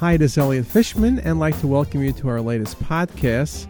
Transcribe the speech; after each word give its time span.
Hi, 0.00 0.16
this 0.16 0.34
is 0.34 0.38
Elliot 0.38 0.64
Fishman, 0.64 1.18
and 1.18 1.30
I'd 1.30 1.38
like 1.38 1.58
to 1.58 1.66
welcome 1.66 2.04
you 2.04 2.12
to 2.12 2.28
our 2.28 2.40
latest 2.40 2.78
podcast. 2.78 3.66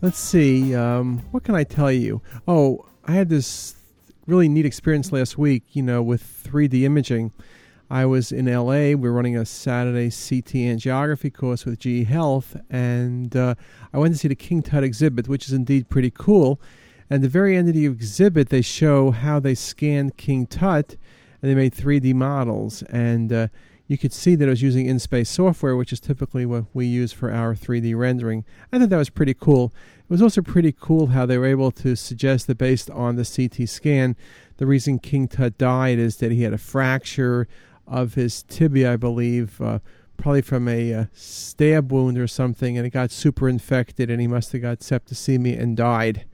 Let's 0.00 0.18
see, 0.18 0.74
um, 0.74 1.18
what 1.30 1.44
can 1.44 1.54
I 1.54 1.64
tell 1.64 1.92
you? 1.92 2.22
Oh, 2.48 2.86
I 3.04 3.12
had 3.12 3.28
this 3.28 3.74
really 4.26 4.48
neat 4.48 4.64
experience 4.64 5.12
last 5.12 5.36
week, 5.36 5.64
you 5.72 5.82
know, 5.82 6.02
with 6.02 6.22
3D 6.22 6.84
imaging. 6.84 7.32
I 7.90 8.06
was 8.06 8.32
in 8.32 8.46
LA. 8.46 8.92
We 8.92 8.94
were 8.94 9.12
running 9.12 9.36
a 9.36 9.44
Saturday 9.44 10.06
CT 10.06 10.54
angiography 10.54 11.34
course 11.34 11.66
with 11.66 11.80
GE 11.80 12.08
Health, 12.08 12.56
and 12.70 13.36
uh, 13.36 13.54
I 13.92 13.98
went 13.98 14.14
to 14.14 14.18
see 14.18 14.28
the 14.28 14.34
King 14.34 14.62
Tut 14.62 14.82
exhibit, 14.82 15.28
which 15.28 15.48
is 15.48 15.52
indeed 15.52 15.90
pretty 15.90 16.10
cool. 16.10 16.58
And 17.10 17.22
the 17.22 17.28
very 17.28 17.58
end 17.58 17.68
of 17.68 17.74
the 17.74 17.84
exhibit, 17.84 18.48
they 18.48 18.62
show 18.62 19.10
how 19.10 19.38
they 19.38 19.54
scanned 19.54 20.16
King 20.16 20.46
Tut, 20.46 20.96
and 21.42 21.50
they 21.50 21.54
made 21.54 21.74
3D 21.74 22.14
models. 22.14 22.82
And 22.84 23.30
uh, 23.30 23.48
you 23.88 23.96
could 23.96 24.12
see 24.12 24.34
that 24.34 24.46
it 24.46 24.50
was 24.50 24.62
using 24.62 24.86
InSpace 24.86 25.26
software, 25.28 25.74
which 25.74 25.94
is 25.94 25.98
typically 25.98 26.44
what 26.44 26.66
we 26.74 26.86
use 26.86 27.10
for 27.10 27.32
our 27.32 27.54
3D 27.54 27.96
rendering. 27.98 28.44
I 28.70 28.78
thought 28.78 28.90
that 28.90 28.98
was 28.98 29.08
pretty 29.08 29.32
cool. 29.32 29.72
It 30.00 30.10
was 30.10 30.20
also 30.20 30.42
pretty 30.42 30.74
cool 30.78 31.08
how 31.08 31.24
they 31.24 31.38
were 31.38 31.46
able 31.46 31.70
to 31.72 31.96
suggest 31.96 32.46
that 32.46 32.58
based 32.58 32.90
on 32.90 33.16
the 33.16 33.24
CT 33.24 33.66
scan, 33.66 34.14
the 34.58 34.66
reason 34.66 34.98
King 34.98 35.26
Tut 35.26 35.56
died 35.56 35.98
is 35.98 36.18
that 36.18 36.30
he 36.30 36.42
had 36.42 36.52
a 36.52 36.58
fracture 36.58 37.48
of 37.86 38.12
his 38.12 38.42
tibia, 38.42 38.92
I 38.92 38.96
believe, 38.96 39.58
uh, 39.62 39.78
probably 40.18 40.42
from 40.42 40.68
a 40.68 40.92
uh, 40.92 41.04
stab 41.14 41.90
wound 41.90 42.18
or 42.18 42.26
something, 42.26 42.76
and 42.76 42.86
it 42.86 42.90
got 42.90 43.10
super 43.10 43.48
infected, 43.48 44.10
and 44.10 44.20
he 44.20 44.26
must 44.26 44.52
have 44.52 44.60
got 44.60 44.80
septicemia 44.80 45.58
and 45.58 45.78
died. 45.78 46.26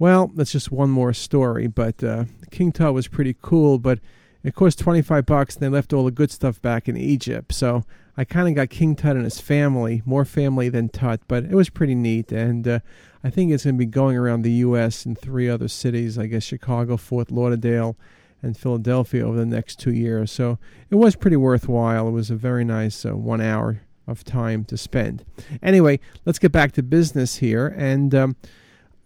Well, 0.00 0.32
that's 0.34 0.50
just 0.50 0.72
one 0.72 0.90
more 0.90 1.12
story, 1.12 1.68
but 1.68 2.02
uh, 2.02 2.24
King 2.50 2.72
Tut 2.72 2.92
was 2.92 3.06
pretty 3.06 3.36
cool, 3.40 3.78
but 3.78 4.00
it 4.44 4.54
cost 4.54 4.78
25 4.78 5.26
bucks, 5.26 5.54
and 5.54 5.62
they 5.62 5.68
left 5.68 5.92
all 5.92 6.04
the 6.04 6.10
good 6.10 6.30
stuff 6.30 6.60
back 6.60 6.88
in 6.88 6.96
Egypt. 6.96 7.52
So 7.52 7.84
I 8.16 8.24
kind 8.24 8.48
of 8.48 8.54
got 8.54 8.70
King 8.70 8.96
Tut 8.96 9.16
and 9.16 9.24
his 9.24 9.40
family, 9.40 10.02
more 10.04 10.24
family 10.24 10.68
than 10.68 10.88
Tut, 10.88 11.20
but 11.28 11.44
it 11.44 11.54
was 11.54 11.70
pretty 11.70 11.94
neat. 11.94 12.32
And 12.32 12.66
uh, 12.66 12.80
I 13.24 13.30
think 13.30 13.52
it's 13.52 13.64
going 13.64 13.76
to 13.76 13.78
be 13.78 13.86
going 13.86 14.16
around 14.16 14.42
the 14.42 14.52
U.S. 14.52 15.06
in 15.06 15.14
three 15.14 15.48
other 15.48 15.68
cities, 15.68 16.18
I 16.18 16.26
guess 16.26 16.42
Chicago, 16.42 16.96
Fort 16.96 17.30
Lauderdale, 17.30 17.96
and 18.42 18.56
Philadelphia 18.56 19.26
over 19.26 19.36
the 19.36 19.46
next 19.46 19.78
two 19.78 19.92
years. 19.92 20.32
So 20.32 20.58
it 20.90 20.96
was 20.96 21.14
pretty 21.14 21.36
worthwhile. 21.36 22.08
It 22.08 22.12
was 22.12 22.30
a 22.30 22.36
very 22.36 22.64
nice 22.64 23.06
uh, 23.06 23.16
one 23.16 23.40
hour 23.40 23.82
of 24.06 24.24
time 24.24 24.64
to 24.64 24.76
spend. 24.76 25.24
Anyway, 25.62 26.00
let's 26.24 26.40
get 26.40 26.50
back 26.50 26.72
to 26.72 26.82
business 26.82 27.36
here. 27.36 27.68
And 27.68 28.14
um, 28.14 28.36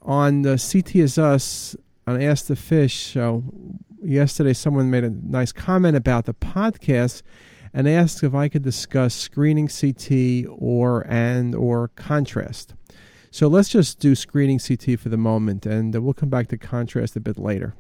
on 0.01 0.43
the 0.43 0.57
CT 0.57 0.97
Us, 1.19 1.77
on 2.07 2.23
Ask 2.23 2.47
the 2.47 2.57
Fish, 2.57 3.17
uh, 3.17 3.39
yesterday 4.03 4.53
someone 4.53 4.91
made 4.91 5.05
a 5.05 5.11
nice 5.11 5.53
comment 5.53 5.97
about 5.97 6.25
the 6.25 6.35
podcast 6.35 7.23
and 7.73 7.89
asked 7.89 8.23
if 8.23 8.35
I 8.35 8.49
could 8.49 8.63
discuss 8.63 9.15
screening 9.15 9.69
CT 9.69 10.47
or 10.59 11.07
and 11.09 11.55
or 11.55 11.89
contrast. 11.89 12.75
So 13.31 13.49
let's 13.49 13.69
just 13.69 13.99
do 13.99 14.15
screening 14.15 14.59
CT 14.59 14.99
for 14.99 15.11
the 15.11 15.19
moment, 15.19 15.67
and 15.67 15.95
uh, 15.95 16.01
we'll 16.01 16.15
come 16.15 16.31
back 16.31 16.49
to 16.49 16.57
contrast 16.57 17.17
a 17.17 17.21
bit 17.21 17.37
later. 17.37 17.75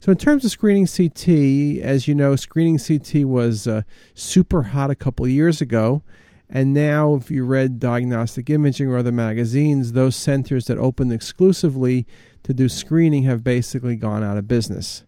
So, 0.00 0.12
in 0.12 0.18
terms 0.18 0.44
of 0.44 0.50
screening 0.50 0.86
CT, 0.86 1.82
as 1.82 2.06
you 2.06 2.14
know, 2.14 2.36
screening 2.36 2.78
CT 2.78 3.24
was 3.24 3.66
uh, 3.66 3.82
super 4.14 4.62
hot 4.62 4.90
a 4.90 4.96
couple 4.96 5.26
years 5.26 5.60
ago. 5.60 6.02
And 6.50 6.72
now, 6.72 7.14
if 7.14 7.30
you 7.30 7.44
read 7.44 7.78
Diagnostic 7.78 8.48
Imaging 8.48 8.88
or 8.88 8.96
other 8.96 9.12
magazines, 9.12 9.92
those 9.92 10.16
centers 10.16 10.66
that 10.66 10.78
opened 10.78 11.12
exclusively 11.12 12.06
to 12.42 12.54
do 12.54 12.68
screening 12.68 13.24
have 13.24 13.44
basically 13.44 13.96
gone 13.96 14.24
out 14.24 14.38
of 14.38 14.48
business. 14.48 15.04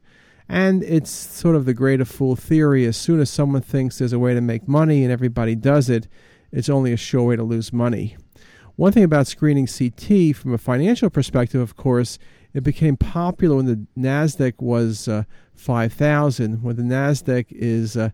And 0.50 0.82
it's 0.82 1.12
sort 1.12 1.54
of 1.54 1.64
the 1.64 1.72
greater 1.72 2.04
fool 2.04 2.34
theory. 2.34 2.84
As 2.84 2.96
soon 2.96 3.20
as 3.20 3.30
someone 3.30 3.62
thinks 3.62 3.98
there's 3.98 4.12
a 4.12 4.18
way 4.18 4.34
to 4.34 4.40
make 4.40 4.66
money 4.66 5.04
and 5.04 5.12
everybody 5.12 5.54
does 5.54 5.88
it, 5.88 6.08
it's 6.50 6.68
only 6.68 6.92
a 6.92 6.96
sure 6.96 7.22
way 7.22 7.36
to 7.36 7.44
lose 7.44 7.72
money. 7.72 8.16
One 8.74 8.90
thing 8.90 9.04
about 9.04 9.28
screening 9.28 9.68
CT 9.68 10.34
from 10.34 10.52
a 10.52 10.58
financial 10.58 11.08
perspective, 11.08 11.60
of 11.60 11.76
course, 11.76 12.18
it 12.52 12.64
became 12.64 12.96
popular 12.96 13.54
when 13.54 13.66
the 13.66 13.86
NASDAQ 13.96 14.54
was 14.58 15.06
uh, 15.06 15.22
5,000. 15.54 16.64
When 16.64 16.74
the 16.74 16.82
NASDAQ 16.82 17.46
is 17.50 17.96
uh, 17.96 18.10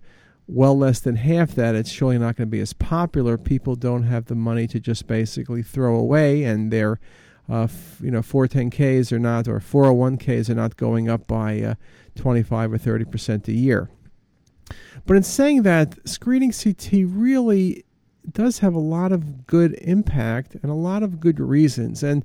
well 0.47 0.76
less 0.76 1.00
than 1.00 1.16
half 1.16 1.54
that, 1.54 1.74
it's 1.74 1.91
surely 1.91 2.18
not 2.18 2.36
going 2.36 2.48
to 2.48 2.53
be 2.53 2.60
as 2.60 2.74
popular. 2.74 3.38
People 3.38 3.76
don't 3.76 4.03
have 4.03 4.26
the 4.26 4.34
money 4.34 4.66
to 4.66 4.78
just 4.78 5.06
basically 5.06 5.62
throw 5.62 5.97
away, 5.97 6.44
and 6.44 6.70
their 6.70 7.00
uh, 7.48 7.62
f- 7.64 7.98
you 8.02 8.10
know 8.10 8.20
410ks 8.20 9.12
are 9.12 9.18
not 9.18 9.48
or 9.48 9.60
401ks 9.60 10.50
are 10.50 10.54
not 10.54 10.76
going 10.76 11.08
up 11.08 11.26
by 11.26 11.60
uh, 11.60 11.74
25 12.16 12.72
or 12.72 12.78
30 12.78 13.04
percent 13.04 13.48
a 13.48 13.52
year. 13.52 13.88
But 15.06 15.16
in 15.16 15.22
saying 15.22 15.62
that, 15.62 15.96
screening 16.08 16.52
CT 16.52 16.92
really 17.06 17.84
does 18.32 18.58
have 18.58 18.74
a 18.74 18.80
lot 18.80 19.12
of 19.12 19.46
good 19.46 19.74
impact 19.82 20.54
and 20.54 20.70
a 20.70 20.74
lot 20.74 21.02
of 21.02 21.20
good 21.20 21.38
reasons. 21.38 22.02
And 22.02 22.24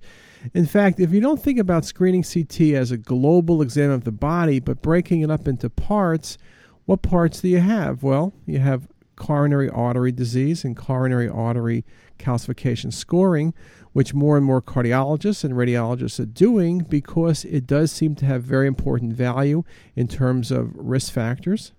in 0.54 0.66
fact, 0.66 1.00
if 1.00 1.12
you 1.12 1.22
don't 1.22 1.42
think 1.42 1.60
about 1.60 1.86
screening 1.86 2.24
CT 2.24 2.74
as 2.74 2.92
a 2.92 2.98
global 2.98 3.62
exam 3.62 3.92
of 3.92 4.04
the 4.04 4.12
body, 4.12 4.60
but 4.60 4.82
breaking 4.82 5.22
it 5.22 5.30
up 5.30 5.48
into 5.48 5.70
parts, 5.70 6.38
what 6.86 7.02
parts 7.04 7.42
do 7.42 7.50
you 7.50 7.60
have? 7.60 8.02
Well, 8.02 8.34
you 8.46 8.60
have 8.60 8.88
coronary 9.22 9.70
artery 9.70 10.12
disease 10.12 10.66
and 10.66 10.76
coronary 10.76 11.30
artery 11.30 11.86
calcification 12.18 12.92
scoring, 12.92 13.54
which 13.94 14.16
more 14.16 14.36
and 14.36 14.44
more 14.44 14.64
cardiologists 14.64 15.44
and 15.44 15.54
radiologists 15.54 16.20
are 16.20 16.26
doing 16.26 16.80
because 16.80 17.46
it 17.46 17.68
does 17.68 17.92
seem 17.92 18.16
to 18.16 18.26
have 18.26 18.42
very 18.42 18.66
important 18.66 19.14
value 19.14 19.64
in 19.96 20.08
terms 20.08 20.50
of 20.50 20.72
risk 20.76 21.14
factors. 21.14 21.72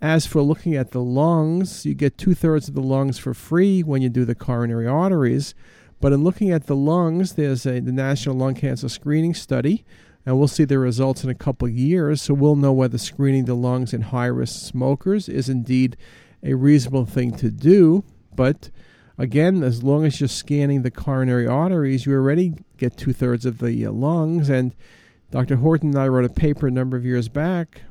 As 0.00 0.26
for 0.26 0.40
looking 0.40 0.74
at 0.74 0.92
the 0.92 1.02
lungs, 1.02 1.84
you 1.84 1.94
get 1.94 2.16
two 2.16 2.34
thirds 2.34 2.68
of 2.68 2.74
the 2.74 2.80
lungs 2.80 3.18
for 3.18 3.34
free 3.34 3.82
when 3.82 4.00
you 4.00 4.08
do 4.08 4.24
the 4.24 4.34
coronary 4.34 4.86
arteries. 4.86 5.54
But 6.00 6.14
in 6.14 6.24
looking 6.24 6.50
at 6.50 6.66
the 6.66 6.76
lungs, 6.76 7.34
there's 7.34 7.66
a, 7.66 7.80
the 7.80 7.92
National 7.92 8.34
Lung 8.34 8.54
Cancer 8.54 8.88
Screening 8.88 9.34
Study, 9.34 9.84
and 10.26 10.38
we'll 10.38 10.48
see 10.48 10.64
the 10.64 10.78
results 10.78 11.22
in 11.24 11.30
a 11.30 11.34
couple 11.34 11.68
years. 11.68 12.22
So 12.22 12.34
we'll 12.34 12.56
know 12.56 12.72
whether 12.72 12.98
screening 12.98 13.44
the 13.44 13.54
lungs 13.54 13.92
in 13.92 14.02
high 14.02 14.26
risk 14.26 14.66
smokers 14.66 15.28
is 15.28 15.48
indeed 15.48 15.96
a 16.42 16.54
reasonable 16.54 17.06
thing 17.06 17.32
to 17.36 17.50
do. 17.50 18.04
But 18.34 18.70
again, 19.18 19.62
as 19.62 19.82
long 19.82 20.04
as 20.04 20.20
you're 20.20 20.28
scanning 20.28 20.82
the 20.82 20.90
coronary 20.90 21.46
arteries, 21.46 22.06
you 22.06 22.14
already 22.14 22.54
get 22.78 22.96
two 22.96 23.12
thirds 23.12 23.44
of 23.44 23.58
the 23.58 23.86
uh, 23.86 23.90
lungs. 23.90 24.48
And 24.48 24.74
Dr. 25.30 25.56
Horton 25.56 25.90
and 25.90 25.98
I 25.98 26.08
wrote 26.08 26.24
a 26.24 26.32
paper 26.32 26.66
a 26.66 26.70
number 26.70 26.96
of 26.96 27.04
years 27.04 27.28
back 27.28 27.82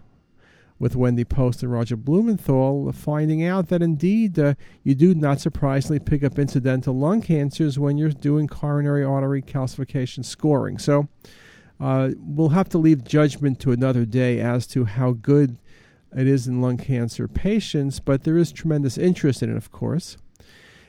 with 0.80 0.96
Wendy 0.96 1.24
Post 1.24 1.64
and 1.64 1.72
Roger 1.72 1.96
Blumenthal, 1.96 2.92
finding 2.92 3.44
out 3.46 3.70
that 3.70 3.82
indeed 3.82 4.38
uh, 4.38 4.56
you 4.84 4.96
do 4.96 5.16
not 5.16 5.40
surprisingly 5.40 6.00
pick 6.00 6.24
up 6.24 6.38
incidental 6.38 6.98
lung 6.98 7.22
cancers 7.22 7.80
when 7.80 7.98
you're 7.98 8.10
doing 8.10 8.48
coronary 8.48 9.04
artery 9.04 9.42
calcification 9.42 10.26
scoring. 10.26 10.78
So 10.78 11.08
uh, 11.84 12.12
we'll 12.18 12.50
have 12.50 12.70
to 12.70 12.78
leave 12.78 13.04
judgment 13.04 13.60
to 13.60 13.74
another 13.74 14.06
day 14.06 14.40
as 14.40 14.66
to 14.68 14.86
how 14.86 15.12
good 15.12 15.58
it 16.16 16.28
is 16.28 16.48
in 16.48 16.62
lung 16.62 16.78
cancer 16.78 17.28
patients, 17.28 18.00
but 18.00 18.24
there 18.24 18.38
is 18.38 18.54
tremendous 18.54 18.98
interest 18.98 19.44
in 19.44 19.52
it, 19.52 19.58
of 19.58 19.70
course. 19.74 20.16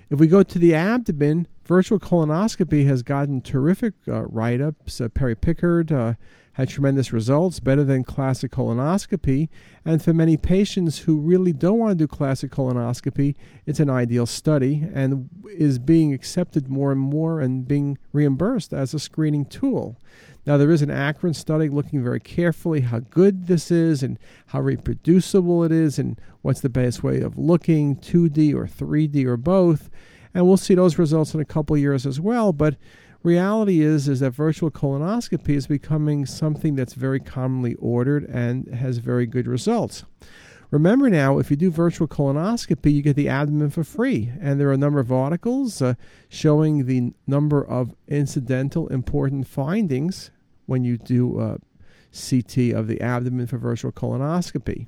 If 0.09 0.21
we 0.21 0.29
go 0.29 0.45
to 0.45 0.59
the 0.59 0.73
abdomen, 0.73 1.49
virtual 1.67 1.99
colonoscopy 1.99 2.87
has 2.87 3.03
gotten 3.03 3.41
terrific 3.41 3.95
uh, 4.07 4.27
write 4.27 4.61
ups. 4.61 5.01
Uh, 5.01 5.09
Perry 5.09 5.35
Pickhardt 5.35 5.91
uh, 5.91 6.15
had 6.55 6.69
tremendous 6.69 7.13
results, 7.13 7.61
better 7.61 7.85
than 7.85 8.05
classic 8.05 8.53
colonoscopy. 8.53 9.49
And 9.85 10.03
for 10.03 10.13
many 10.13 10.37
patients 10.37 11.01
who 11.01 11.19
really 11.19 11.53
don't 11.53 11.79
want 11.79 11.91
to 11.91 11.97
do 11.97 12.07
classic 12.07 12.51
colonoscopy, 12.51 13.35
it's 13.67 13.81
an 13.81 13.91
ideal 13.91 14.25
study 14.25 14.87
and 14.95 15.29
is 15.51 15.79
being 15.79 16.13
accepted 16.13 16.69
more 16.69 16.93
and 16.93 17.01
more 17.01 17.41
and 17.41 17.67
being 17.67 17.99
reimbursed 18.13 18.73
as 18.73 18.95
a 18.95 19.01
screening 19.01 19.45
tool. 19.45 20.01
Now, 20.47 20.57
there 20.57 20.71
is 20.71 20.83
an 20.83 20.91
ACRIN 20.91 21.35
study 21.35 21.69
looking 21.69 22.05
very 22.05 22.21
carefully 22.21 22.83
how 22.83 23.01
good 23.01 23.47
this 23.47 23.71
is 23.71 24.03
and 24.03 24.19
how 24.47 24.61
reproducible 24.61 25.65
it 25.65 25.73
is 25.73 25.99
and 25.99 26.21
what's 26.43 26.61
the 26.61 26.69
best 26.69 27.03
way 27.03 27.21
of 27.21 27.37
looking 27.37 27.97
2D 27.97 28.55
or 28.55 28.67
3D 28.67 29.25
or 29.25 29.37
both. 29.37 29.91
And 30.35 30.47
we'll 30.47 30.57
see 30.57 30.75
those 30.75 30.99
results 30.99 31.35
in 31.35 31.41
a 31.41 31.45
couple 31.45 31.77
years 31.77 32.07
as 32.07 32.21
well. 32.21 32.53
But 32.53 32.77
reality 33.25 33.81
is 33.81 34.07
is 34.07 34.21
that 34.21 34.31
virtual 34.31 34.71
colonoscopy 34.71 35.57
is 35.57 35.67
becoming 35.67 36.27
something 36.27 36.77
that's 36.77 36.95
very 36.95 37.19
commonly 37.19 37.75
ordered 37.77 38.25
and 38.25 38.69
has 38.69 38.99
very 38.99 39.27
good 39.27 39.49
results. 39.49 40.05
Remember 40.71 41.09
now, 41.09 41.39
if 41.39 41.51
you 41.51 41.57
do 41.57 41.71
virtual 41.71 42.09
colonoscopy, 42.09 42.93
you 42.93 43.03
get 43.03 43.17
the 43.17 43.29
abdomen 43.29 43.71
for 43.71 43.85
free. 43.85 44.33
And 44.41 44.59
there 44.59 44.69
are 44.69 44.73
a 44.73 44.79
number 44.79 45.01
of 45.01 45.13
articles 45.13 45.81
uh, 45.81 45.95
showing 46.29 46.87
the 46.87 47.13
number 47.27 47.65
of 47.65 47.95
incidental 48.09 48.89
important 48.89 49.47
findings 49.47 50.31
when 50.67 50.85
you 50.85 50.99
do 50.99 51.39
uh, 51.39 51.59
CT 52.13 52.75
of 52.75 52.89
the 52.89 53.01
abdomen 53.01 53.47
for 53.47 53.59
virtual 53.59 53.93
colonoscopy. 53.93 54.87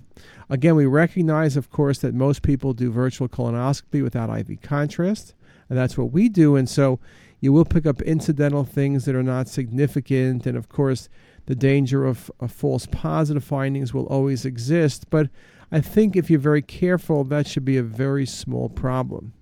Again, 0.50 0.76
we 0.76 0.86
recognize, 0.86 1.56
of 1.56 1.70
course, 1.70 1.98
that 1.98 2.14
most 2.14 2.42
people 2.42 2.72
do 2.72 2.90
virtual 2.90 3.28
colonoscopy 3.28 4.02
without 4.02 4.30
IV 4.30 4.60
contrast, 4.62 5.34
and 5.68 5.78
that's 5.78 5.96
what 5.98 6.12
we 6.12 6.28
do. 6.28 6.56
And 6.56 6.68
so 6.68 6.98
you 7.40 7.52
will 7.52 7.64
pick 7.64 7.86
up 7.86 8.00
incidental 8.02 8.64
things 8.64 9.04
that 9.04 9.14
are 9.14 9.22
not 9.22 9.48
significant. 9.48 10.46
And 10.46 10.56
of 10.56 10.68
course, 10.68 11.08
the 11.46 11.54
danger 11.54 12.04
of, 12.04 12.30
of 12.40 12.50
false 12.50 12.86
positive 12.86 13.44
findings 13.44 13.92
will 13.92 14.06
always 14.06 14.44
exist. 14.44 15.10
But 15.10 15.28
I 15.70 15.80
think 15.80 16.16
if 16.16 16.30
you're 16.30 16.40
very 16.40 16.62
careful, 16.62 17.24
that 17.24 17.46
should 17.46 17.64
be 17.64 17.76
a 17.76 17.82
very 17.82 18.26
small 18.26 18.68
problem. 18.68 19.32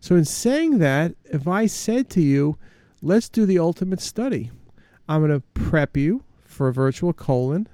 So, 0.00 0.16
in 0.16 0.24
saying 0.24 0.78
that, 0.78 1.14
if 1.24 1.46
I 1.46 1.66
said 1.66 2.08
to 2.10 2.22
you, 2.22 2.56
let's 3.02 3.28
do 3.28 3.44
the 3.44 3.58
ultimate 3.58 4.00
study, 4.00 4.50
I'm 5.08 5.20
going 5.20 5.30
to 5.30 5.46
prep 5.52 5.96
you 5.96 6.24
for 6.44 6.68
a 6.68 6.72
virtual 6.72 7.12
colon, 7.12 7.68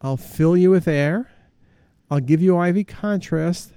I'll 0.00 0.16
fill 0.16 0.56
you 0.56 0.70
with 0.70 0.86
air, 0.86 1.30
I'll 2.08 2.20
give 2.20 2.40
you 2.40 2.62
IV 2.62 2.86
contrast, 2.86 3.72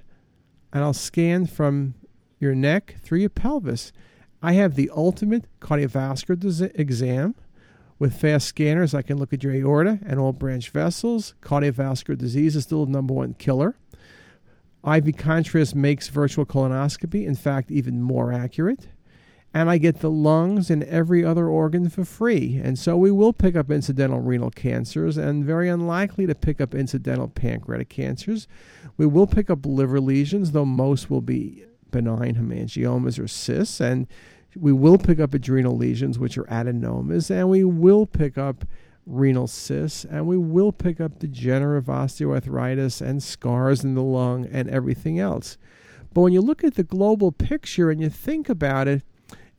and 0.72 0.84
I'll 0.84 0.92
scan 0.92 1.46
from 1.46 1.94
your 2.38 2.54
neck 2.54 2.96
through 3.02 3.18
your 3.18 3.28
pelvis. 3.28 3.92
I 4.44 4.52
have 4.52 4.74
the 4.74 4.90
ultimate 4.94 5.46
cardiovascular 5.58 6.70
exam. 6.78 7.34
With 7.98 8.12
fast 8.12 8.46
scanners, 8.46 8.92
I 8.92 9.00
can 9.00 9.16
look 9.16 9.32
at 9.32 9.42
your 9.42 9.54
aorta 9.54 10.00
and 10.04 10.20
all 10.20 10.34
branch 10.34 10.68
vessels. 10.68 11.32
Cardiovascular 11.40 12.18
disease 12.18 12.54
is 12.54 12.64
still 12.64 12.84
the 12.84 12.92
number 12.92 13.14
one 13.14 13.32
killer. 13.32 13.78
IV 14.86 15.16
contrast 15.16 15.74
makes 15.74 16.08
virtual 16.08 16.44
colonoscopy, 16.44 17.26
in 17.26 17.34
fact, 17.34 17.70
even 17.70 18.02
more 18.02 18.34
accurate. 18.34 18.88
And 19.54 19.70
I 19.70 19.78
get 19.78 20.00
the 20.00 20.10
lungs 20.10 20.68
and 20.68 20.82
every 20.84 21.24
other 21.24 21.48
organ 21.48 21.88
for 21.88 22.04
free. 22.04 22.60
And 22.62 22.78
so 22.78 22.98
we 22.98 23.10
will 23.10 23.32
pick 23.32 23.56
up 23.56 23.70
incidental 23.70 24.20
renal 24.20 24.50
cancers 24.50 25.16
and 25.16 25.42
very 25.42 25.70
unlikely 25.70 26.26
to 26.26 26.34
pick 26.34 26.60
up 26.60 26.74
incidental 26.74 27.28
pancreatic 27.28 27.88
cancers. 27.88 28.46
We 28.98 29.06
will 29.06 29.26
pick 29.26 29.48
up 29.48 29.64
liver 29.64 30.00
lesions, 30.00 30.52
though 30.52 30.66
most 30.66 31.08
will 31.08 31.22
be 31.22 31.64
benign 31.94 32.34
hemangiomas 32.34 33.18
or 33.18 33.28
cysts. 33.28 33.80
And 33.80 34.06
we 34.56 34.72
will 34.72 34.98
pick 34.98 35.18
up 35.20 35.32
adrenal 35.32 35.76
lesions, 35.76 36.18
which 36.18 36.36
are 36.36 36.44
adenomas. 36.44 37.30
And 37.30 37.48
we 37.48 37.64
will 37.64 38.06
pick 38.06 38.36
up 38.36 38.64
renal 39.06 39.46
cysts, 39.46 40.04
and 40.04 40.26
we 40.26 40.36
will 40.36 40.72
pick 40.72 41.00
up 41.00 41.18
degenerative 41.18 41.86
osteoarthritis 41.86 43.00
and 43.00 43.22
scars 43.22 43.84
in 43.84 43.94
the 43.94 44.02
lung 44.02 44.46
and 44.46 44.68
everything 44.68 45.18
else. 45.18 45.58
But 46.14 46.22
when 46.22 46.32
you 46.32 46.40
look 46.40 46.64
at 46.64 46.74
the 46.74 46.84
global 46.84 47.32
picture 47.32 47.90
and 47.90 48.00
you 48.00 48.08
think 48.08 48.48
about 48.48 48.88
it, 48.88 49.02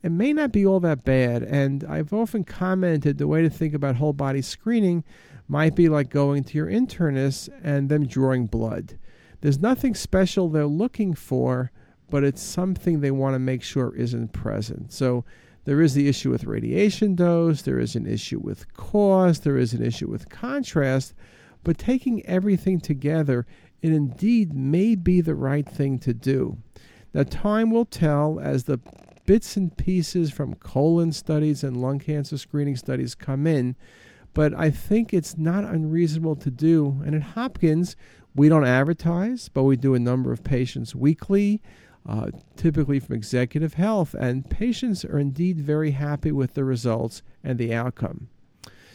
it 0.02 0.10
may 0.10 0.32
not 0.32 0.52
be 0.52 0.66
all 0.66 0.80
that 0.80 1.04
bad. 1.04 1.42
And 1.42 1.84
I've 1.84 2.12
often 2.12 2.44
commented 2.44 3.18
the 3.18 3.28
way 3.28 3.42
to 3.42 3.50
think 3.50 3.74
about 3.74 3.96
whole 3.96 4.12
body 4.12 4.42
screening 4.42 5.04
might 5.48 5.76
be 5.76 5.88
like 5.88 6.10
going 6.10 6.42
to 6.44 6.58
your 6.58 6.66
internist 6.66 7.48
and 7.62 7.88
them 7.88 8.06
drawing 8.06 8.46
blood. 8.46 8.98
There's 9.42 9.60
nothing 9.60 9.94
special 9.94 10.48
they're 10.48 10.66
looking 10.66 11.14
for, 11.14 11.70
but 12.10 12.24
it's 12.24 12.42
something 12.42 13.00
they 13.00 13.10
want 13.10 13.34
to 13.34 13.38
make 13.38 13.62
sure 13.62 13.94
isn't 13.94 14.32
present. 14.32 14.92
So 14.92 15.24
there 15.64 15.80
is 15.80 15.94
the 15.94 16.08
issue 16.08 16.30
with 16.30 16.44
radiation 16.44 17.14
dose, 17.16 17.62
there 17.62 17.80
is 17.80 17.96
an 17.96 18.06
issue 18.06 18.38
with 18.38 18.72
cost, 18.74 19.42
there 19.42 19.58
is 19.58 19.72
an 19.72 19.82
issue 19.82 20.08
with 20.08 20.28
contrast, 20.28 21.14
but 21.64 21.78
taking 21.78 22.24
everything 22.26 22.80
together, 22.80 23.46
it 23.82 23.92
indeed 23.92 24.54
may 24.54 24.94
be 24.94 25.20
the 25.20 25.34
right 25.34 25.68
thing 25.68 25.98
to 25.98 26.14
do. 26.14 26.58
Now, 27.12 27.24
time 27.24 27.70
will 27.70 27.84
tell 27.84 28.38
as 28.40 28.64
the 28.64 28.78
bits 29.26 29.56
and 29.56 29.76
pieces 29.76 30.30
from 30.30 30.54
colon 30.54 31.10
studies 31.10 31.64
and 31.64 31.76
lung 31.76 31.98
cancer 31.98 32.38
screening 32.38 32.76
studies 32.76 33.16
come 33.16 33.46
in, 33.46 33.74
but 34.34 34.54
I 34.54 34.70
think 34.70 35.12
it's 35.12 35.36
not 35.36 35.64
unreasonable 35.64 36.36
to 36.36 36.50
do. 36.50 37.02
And 37.04 37.14
at 37.16 37.22
Hopkins, 37.22 37.96
we 38.36 38.48
don't 38.48 38.66
advertise, 38.66 39.48
but 39.48 39.64
we 39.64 39.76
do 39.76 39.94
a 39.94 39.98
number 39.98 40.30
of 40.30 40.44
patients 40.44 40.94
weekly 40.94 41.60
uh, 42.08 42.30
typically 42.56 43.00
from 43.00 43.14
executive 43.14 43.74
health, 43.74 44.14
and 44.14 44.48
patients 44.48 45.04
are 45.04 45.18
indeed 45.18 45.60
very 45.60 45.92
happy 45.92 46.32
with 46.32 46.54
the 46.54 46.64
results 46.64 47.22
and 47.42 47.58
the 47.58 47.74
outcome. 47.74 48.28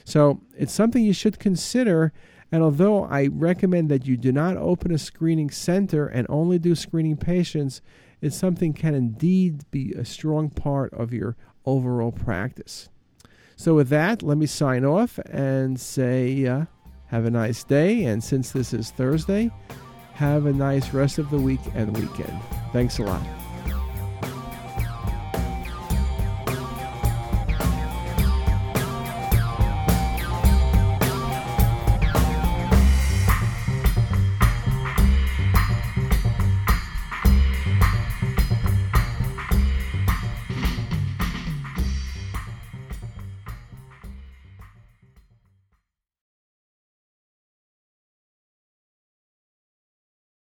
So 0.06 0.42
it's 0.58 0.74
something 0.74 1.04
you 1.04 1.14
should 1.14 1.40
consider. 1.40 2.12
And 2.52 2.64
although 2.64 3.06
I 3.06 3.28
recommend 3.28 3.90
that 3.90 4.06
you 4.06 4.18
do 4.18 4.32
not 4.32 4.58
open 4.58 4.92
a 4.92 4.98
screening 4.98 5.50
center 5.50 6.08
and 6.08 6.28
only 6.30 6.60
do 6.60 6.76
screening 6.76 7.18
patients, 7.18 7.82
it's 8.22 8.36
something 8.36 8.74
can 8.74 8.94
indeed 8.94 9.70
be 9.72 9.94
a 9.94 10.06
strong 10.06 10.50
part 10.50 10.94
of 10.94 11.14
your 11.14 11.38
overall 11.66 12.12
practice. 12.12 12.90
So 13.56 13.76
with 13.76 13.90
that, 13.90 14.24
let 14.24 14.38
me 14.38 14.48
sign 14.48 14.86
off 14.86 15.20
and 15.20 15.80
say 15.80 16.46
uh, 16.46 16.66
have 17.08 17.26
a 17.26 17.32
nice 17.32 17.64
day. 17.64 18.04
And 18.06 18.24
since 18.24 18.52
this 18.52 18.74
is 18.74 18.92
Thursday, 18.92 19.52
have 20.14 20.46
a 20.46 20.54
nice 20.54 20.94
rest 20.94 21.20
of 21.20 21.30
the 21.30 21.40
week 21.40 21.62
and 21.74 21.96
weekend. 21.96 22.61
Thanks 22.72 23.00
a 23.00 23.04
lot. 23.04 23.22